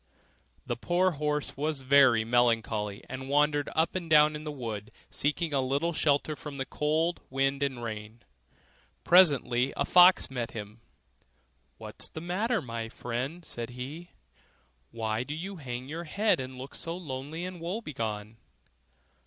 The 0.65 0.75
poor 0.75 1.11
horse 1.11 1.55
was 1.55 1.81
very 1.81 2.25
melancholy, 2.25 3.03
and 3.07 3.29
wandered 3.29 3.69
up 3.75 3.93
and 3.93 4.09
down 4.09 4.35
in 4.35 4.45
the 4.45 4.51
wood, 4.51 4.89
seeking 5.11 5.51
some 5.51 5.65
little 5.67 5.93
shelter 5.93 6.35
from 6.35 6.57
the 6.57 6.65
cold 6.65 7.21
wind 7.29 7.61
and 7.61 7.83
rain. 7.83 8.23
Presently 9.03 9.71
a 9.77 9.85
fox 9.85 10.31
met 10.31 10.53
him: 10.53 10.81
'What's 11.77 12.09
the 12.09 12.19
matter, 12.19 12.63
my 12.63 12.89
friend?' 12.89 13.45
said 13.45 13.69
he, 13.69 14.09
'why 14.89 15.21
do 15.23 15.35
you 15.35 15.57
hang 15.57 15.81
down 15.81 15.89
your 15.89 16.03
head 16.05 16.39
and 16.39 16.57
look 16.57 16.73
so 16.73 16.97
lonely 16.97 17.45
and 17.45 17.61
woe 17.61 17.79
begone? 17.79 18.37